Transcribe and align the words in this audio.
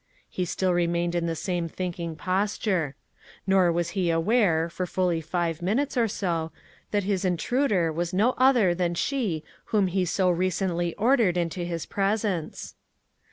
he 0.31 0.45
still 0.45 0.73
remained 0.73 1.13
in 1.13 1.27
the 1.27 1.35
same 1.35 1.69
thinking 1.69 2.15
posture; 2.15 2.95
nor 3.45 3.71
was 3.71 3.89
he 3.89 4.09
aware, 4.09 4.67
for 4.67 4.87
fully 4.87 5.21
five 5.21 5.61
minutes 5.61 5.95
or 5.95 6.07
so, 6.07 6.51
that 6.89 7.03
his 7.03 7.23
intruder 7.23 7.93
was 7.93 8.11
no 8.11 8.31
other 8.39 8.73
than 8.73 8.95
she 8.95 9.43
whom 9.65 9.85
he 9.85 10.03
so 10.03 10.27
recently 10.27 10.95
ordered 10.95 11.37
into 11.37 11.63
his 11.63 11.85
presence! 11.85 12.73